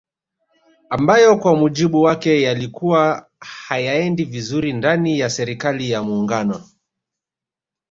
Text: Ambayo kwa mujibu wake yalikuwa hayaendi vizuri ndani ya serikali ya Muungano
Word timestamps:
Ambayo 0.89 1.37
kwa 1.37 1.55
mujibu 1.55 2.01
wake 2.01 2.41
yalikuwa 2.41 3.29
hayaendi 3.39 4.23
vizuri 4.25 4.73
ndani 4.73 5.19
ya 5.19 5.29
serikali 5.29 5.89
ya 5.91 6.03
Muungano 6.03 6.65